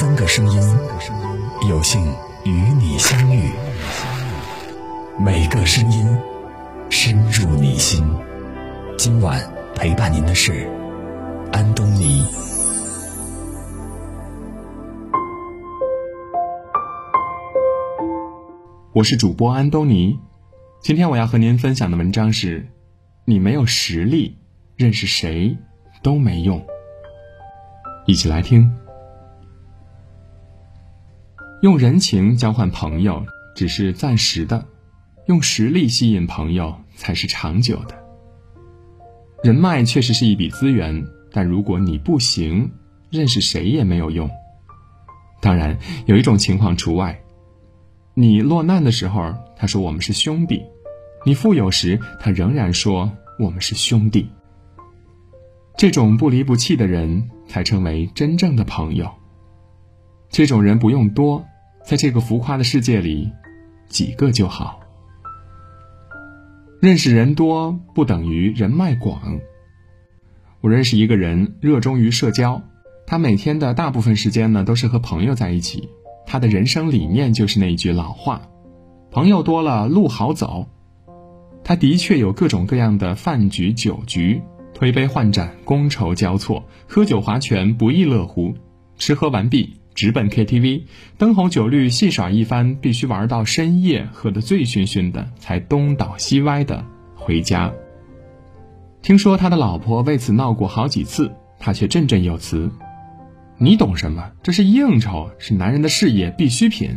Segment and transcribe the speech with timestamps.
[0.00, 0.62] 三个声音，
[1.68, 2.00] 有幸
[2.44, 3.50] 与你相遇。
[5.18, 6.06] 每个声音
[6.88, 8.08] 深入你心。
[8.96, 9.42] 今晚
[9.74, 10.70] 陪伴您的是
[11.50, 12.24] 安东尼。
[18.92, 20.16] 我是主播安东尼。
[20.80, 22.68] 今天我要和您分享的文章是：
[23.24, 24.38] 你没有实力，
[24.76, 25.58] 认识谁
[26.04, 26.64] 都没用。
[28.06, 28.72] 一起来听。
[31.60, 33.26] 用人情交换朋友
[33.56, 34.64] 只是暂时的，
[35.26, 37.98] 用实力吸引朋友才是长久的。
[39.42, 42.70] 人脉确实是一笔资源，但如果你不行，
[43.10, 44.30] 认识谁也没有用。
[45.40, 45.76] 当然，
[46.06, 47.20] 有一种情况除外：
[48.14, 50.60] 你落难的时候，他说我们是兄弟；
[51.26, 54.30] 你富有时，他仍然说我们是兄弟。
[55.76, 59.10] 这种不离不弃的人，才称为真正的朋友。
[60.30, 61.42] 这种人不用多，
[61.88, 63.32] 在这个浮夸的世界里，
[63.88, 64.80] 几个就好。
[66.80, 69.40] 认识人多不等于人脉广。
[70.60, 72.60] 我认识一个人，热衷于社交，
[73.06, 75.88] 他每天的大部分时间呢都是和朋友在一起。
[76.26, 78.42] 他的人生理念就是那一句老话
[79.10, 80.68] ：“朋友多了，路好走。”
[81.64, 84.42] 他的确有各种各样的饭局酒局，
[84.74, 88.54] 推杯换盏，觥筹交错，喝酒划拳，不亦乐乎。
[88.98, 89.77] 吃喝完毕。
[89.98, 90.82] 直奔 KTV，
[91.16, 96.84] 灯红酒绿戏耍一番，必须玩到深夜，喝得醉醺醺的，才东倒西歪的
[97.16, 97.72] 回家。
[99.02, 102.70] 听说他的老婆为此闹过好几次，他却振振有词
[103.58, 104.30] ：“你懂什么？
[104.40, 106.96] 这是应酬，是男人的事业必需品。”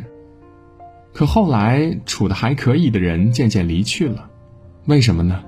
[1.12, 4.30] 可后来处的还可以的人渐渐离去了，
[4.86, 5.42] 为什么呢？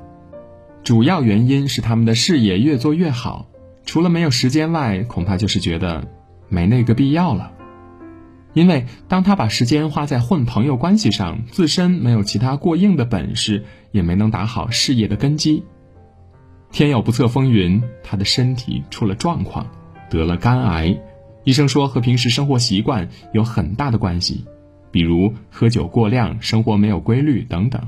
[0.84, 3.46] 主要原因是他们的事业越做越好，
[3.86, 6.08] 除了没有时间外，恐怕就是觉得。
[6.54, 7.52] 没那个必要了，
[8.54, 15.64] 因为当他把时间花在混朋友关系上，自身没有其他过硬的本事，也没能打好事业的根基。
[16.72, 19.66] 天有不测风云，他的身体出了状况，
[20.12, 20.96] 得了肝癌。
[21.44, 24.46] 医生说和平时生活习惯有很大的关系，
[24.92, 27.82] 比如喝酒过量、生活没有规律等等。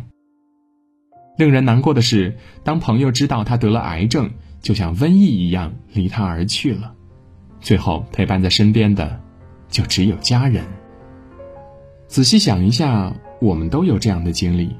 [1.38, 6.94] 令人难过的是，当朋友知道他得了癌症，就像瘟疫一样离他而去了。
[7.66, 9.20] 最后陪伴在身边的，
[9.70, 10.64] 就只有家人。
[12.06, 13.12] 仔细想一下，
[13.42, 14.76] 我们都有这样的经历：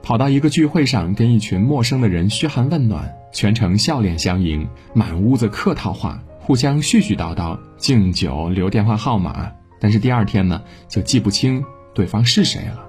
[0.00, 9.50] 跑到一个聚会上，跟一群陌生的人嘘寒问暖，全程笑脸相迎，满屋子客套话，互相絮絮叨叨，敬酒留电话号码。
[9.80, 12.86] 但是第二天呢，就记不清对方是谁了。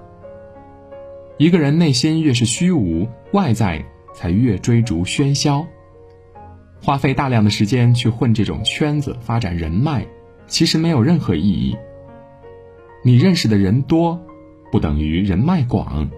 [1.36, 3.84] 一个人内心越是虚无，外在
[4.14, 5.66] 才越追逐喧嚣。
[6.82, 10.06] 花费大量的时间去混这种圈子，发展人脉，
[10.46, 11.76] 其实没有任何意义。
[13.04, 14.20] 你认识的人多，
[14.72, 16.10] 不等于人脉广。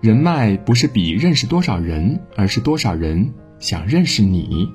[0.00, 4.68] 人脉不是比认识多少人，而是多少人想认识你。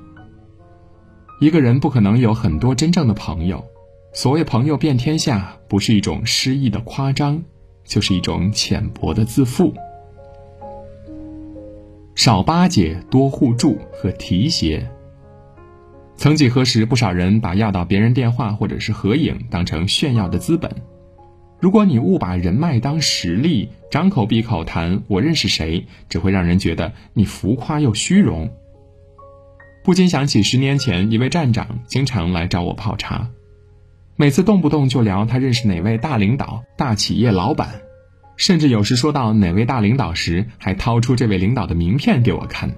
[1.40, 3.64] 一个人不可能有很多真正的朋友。
[4.12, 7.42] 所谓朋友遍天下，不是一种诗意的夸张，
[7.84, 9.74] 就是一种浅薄的自负。
[12.14, 14.88] 少巴结，多互助和提携。
[16.16, 20.70] 曾几何时，不少人把要到别人电话或者是合影当成炫耀的资本。
[21.60, 28.48] 如果你误把人脉当实力，张口闭口谈我认识谁，只会让人觉得你浮夸又虚荣。
[29.82, 33.28] 不禁想起十年前一位站长经常来找我泡茶，
[34.16, 37.80] 每次动不动就聊他认识哪位大领导、大企业老板。
[38.36, 42.76] 甚至有时说到哪位大领导时，还掏出这位领导的名片给我看呢。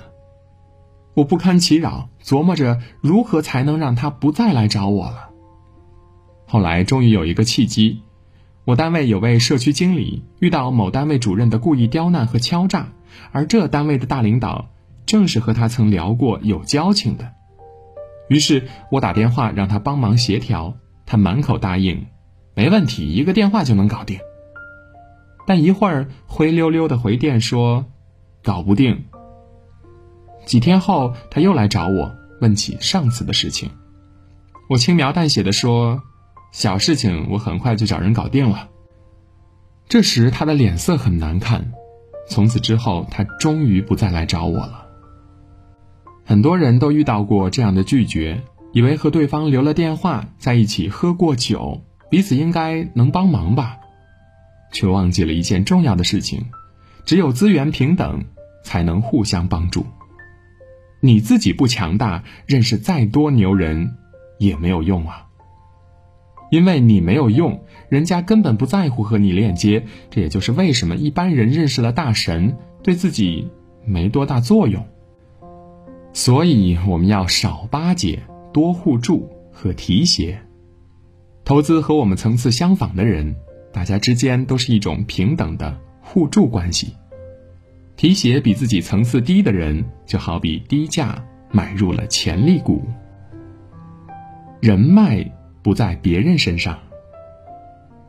[1.15, 5.31] 我不堪其扰，琢磨着如何才能让他不再来找我了。
[6.47, 8.03] 后来终于有一个契机，
[8.65, 12.89] 我单位有位社区经理遇到某单位主任的故意刁难和敲诈，
[13.33, 14.69] 而这单位的大领导
[15.07, 17.33] 正是和他曾聊过有交情的。
[18.29, 20.77] 于是我打电话让他帮忙协调，
[21.07, 22.07] 他满口答应，
[22.55, 24.19] 没问题，一个电话就能搞定。
[25.47, 27.87] 但一会儿灰溜溜的回电说，
[28.43, 29.05] 搞不定。
[30.45, 33.71] 几天后他又来找我，问起上次的事情。
[34.69, 36.03] 我轻描淡写的说，
[36.53, 38.69] 小事情我很快就找人搞定了。
[39.89, 41.73] 这时他的脸色很难看，
[42.29, 44.87] 从此之后他终于不再来找我了。
[46.25, 53.79] 很多人都遇到过这样的拒绝，以为和对方留了电话，在一起喝过酒，彼此应该能帮忙吧。
[54.77, 56.45] 却忘记了一件重要的事情：
[57.07, 58.27] 只有资源平等，
[58.63, 59.87] 才能互相帮助。
[61.01, 63.97] 你自己不强大，认识再多牛人
[64.39, 65.29] 也没有用啊！
[66.51, 69.87] 因为你没有用，人家根本不在乎和你链接。
[70.11, 73.49] 这也就是为什么一般人认识了大神，对自己
[73.87, 74.85] 没多大作用。
[76.13, 80.39] 所以我们要少巴结，多互助和提携。
[81.45, 83.37] 投资和我们层次相仿的人，
[83.77, 86.97] 大家之间都是一种平等的互助关系。
[87.95, 92.83] 提携比自己层次低的人，就好比低价买入了潜力股。
[94.61, 95.31] 人脉。
[95.63, 96.79] 不在别人身上。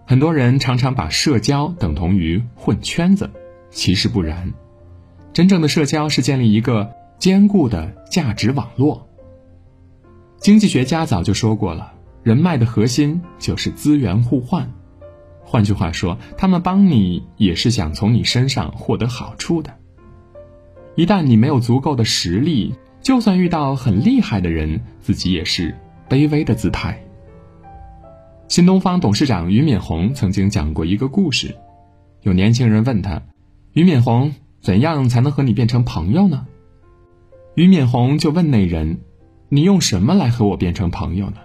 [0.05, 3.31] 很多人常常把社交等同于混圈子，
[3.71, 4.53] 其实不然。
[5.33, 9.09] 真正的社交是建立一个坚固的价值网络。
[10.37, 14.71] 经济学家早就说过了，人脉的核心就是资源互换。
[15.49, 19.73] 换句话说，他们帮你也是想从你身上获得好处的。
[20.95, 25.73] 一旦你没有足够的实力，就算遇到很厉害的人，自己也是
[26.09, 27.01] 卑微的姿态。
[28.49, 31.55] 新东方董事长俞敏洪曾经讲过一个故事，
[32.23, 33.21] 有年轻人问他
[33.71, 36.45] ：“俞敏洪，怎样才能和你变成朋友呢？”
[37.55, 38.99] 俞敏洪就问那人
[39.47, 41.37] ：“你用什么来和我变成朋友呢？”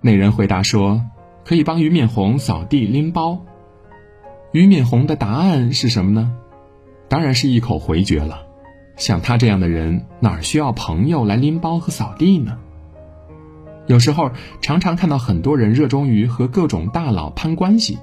[0.00, 1.04] 那人回答说
[1.44, 3.44] ：“可以帮俞敏洪扫地拎包。”
[4.52, 6.34] 俞敏洪的答案是什么呢？
[7.08, 8.46] 当然是一口回绝了。
[8.96, 12.58] 像他这样的人，哪需要朋友来拎包和扫地呢？
[13.86, 14.30] 有时候，
[14.62, 17.98] 常常看到很多人热衷于和各种大佬攀关系，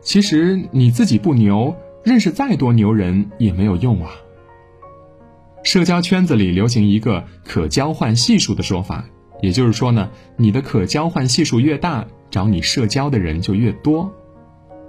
[0.00, 4.12] 其实你自己不牛，认识再多牛人也没有用啊。
[5.64, 9.04] 社交圈子里流行一个可交换系数的说法，
[9.40, 14.12] 也就是说呢，你的可交换系数越大，找你社交的人就越多。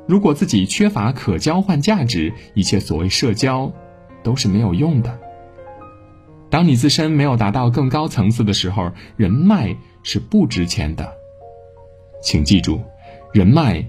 [0.07, 3.71] 如果自己缺乏可交换价值，一切所谓社交
[4.23, 5.19] 都是没有用的。
[6.49, 9.75] 当你自身没有达到更高层次的时候，人脉。
[10.07, 11.11] 是不值钱的，
[12.21, 12.79] 请记住，
[13.33, 13.83] 人脉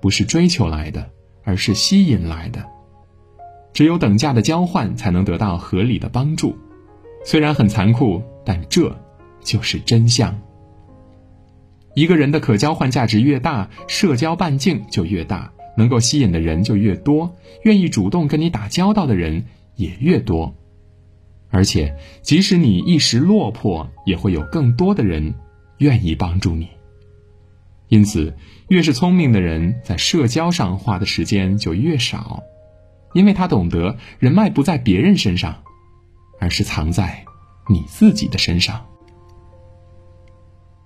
[0.00, 1.10] 不是追求来的，
[1.42, 2.64] 而是吸引来的。
[3.72, 6.56] 只有等价的交换，才能得到合理的帮助。
[7.24, 8.96] 虽然很残酷，但这
[9.46, 10.38] 就是真相。
[11.94, 19.46] 一个人的可交换价值越大，社交半径就越大，能够吸引的人就越多，愿意主动跟你打交道的人
[19.76, 20.54] 也越多。
[21.48, 25.34] 而且，即使你一时落魄，也会有更多的人。
[25.78, 26.68] 愿意帮助你，
[27.88, 28.34] 因此，
[28.68, 32.42] 越是聪明的人，在社交上花的时间就越少，
[33.12, 35.62] 因为他懂得人脉不在别人身上，
[36.40, 37.26] 而是藏在
[37.68, 38.86] 你自己的身上。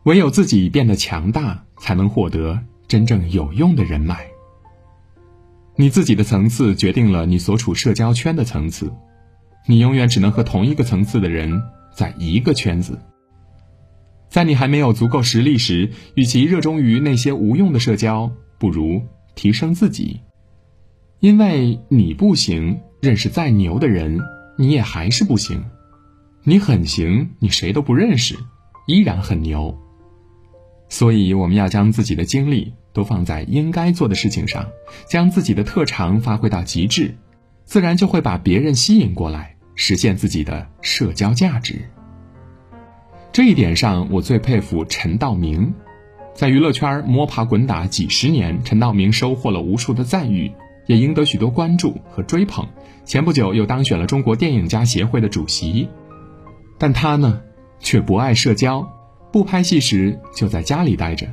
[0.05, 2.58] 唯有自己变得强大，才能获得
[2.88, 4.26] 真正有用的人脉。
[5.76, 8.93] 你自己的层次决定了你所处社交圈的层次，
[9.67, 11.62] 你永远只能和同一个层次的人
[11.94, 12.99] 在一个圈子。
[14.29, 19.03] 在你还没有足够实力时，与其热衷于那些无用的社交，不如
[19.35, 20.20] 提升自己。
[21.19, 24.19] 因为你不行，认识再牛的人，
[24.56, 25.64] 你也还是不行。
[26.44, 28.38] 你很行，你谁都不认识，
[28.87, 29.79] 依然很牛。
[30.91, 34.67] 所以，我们要将自己的精力都放在应该做的事情上，
[35.09, 37.15] 将自己的特长发挥到极致，
[37.65, 41.81] 自然就会把别人吸引过来，实现自己的社交价值。
[43.33, 45.73] 这一点上，我最佩服陈道明。
[46.35, 50.51] 在娱乐圈摸爬滚打几十年，陈道明收获了无数的赞誉，
[50.87, 52.67] 也赢得许多关注和追捧。
[53.05, 55.89] 前不久又当选了中国电影家协会的主席。
[56.79, 57.41] 但他呢，
[57.79, 58.91] 却不爱社交，
[59.32, 61.27] 不拍戏时就在家里待着，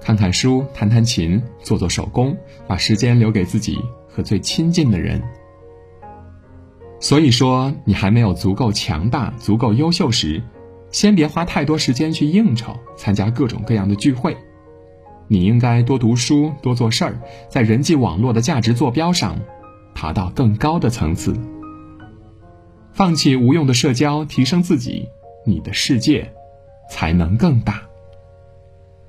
[0.00, 2.36] 看看书、弹弹琴、做做手工，
[2.66, 3.78] 把时间留给自己
[4.08, 5.22] 和最亲近的人。
[7.00, 10.42] 所以说，你还没有足够强大、足够优秀时。
[10.90, 14.34] 先别花太多时间去应酬，参加各种各样的聚会。
[15.26, 19.38] 你应该多读书，多做事儿，在人际网络的价值坐标上，
[19.94, 21.36] 爬到更高的层次。
[22.94, 25.06] 放弃无用的社交，提升自己，
[25.44, 26.32] 你的世界
[26.90, 27.82] 才能更大。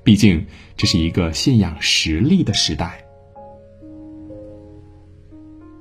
[0.03, 0.45] 毕竟，
[0.77, 3.05] 这是一个信仰实力的时代。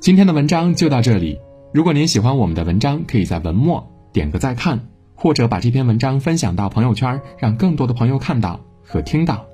[0.01, 1.41] 今天的文章就到这里。
[1.73, 4.89] 如果您喜欢我们的文章，可以在文末点个再看。
[5.21, 9.45] 或者把这篇文章分享到朋友圈，让更多的朋友看到和听到。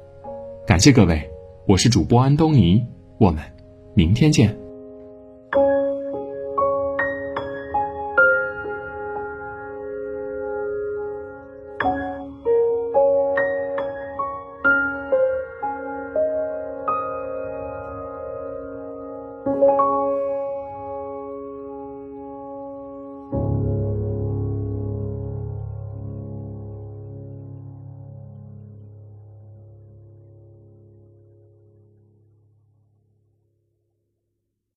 [0.66, 1.30] 感谢各位，
[1.66, 2.84] 我是主播安东尼，
[3.18, 3.42] 我们
[3.94, 4.63] 明天见。